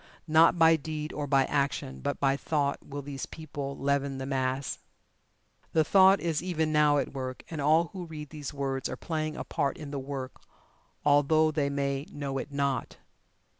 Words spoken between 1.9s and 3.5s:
but by Thought, will these